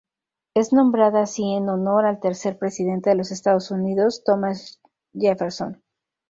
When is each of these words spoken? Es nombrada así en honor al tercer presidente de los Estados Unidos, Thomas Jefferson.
Es 0.55 0.73
nombrada 0.73 1.21
así 1.21 1.43
en 1.51 1.69
honor 1.69 2.05
al 2.05 2.19
tercer 2.19 2.57
presidente 2.57 3.11
de 3.11 3.15
los 3.15 3.29
Estados 3.29 3.69
Unidos, 3.69 4.23
Thomas 4.25 4.81
Jefferson. 5.13 5.83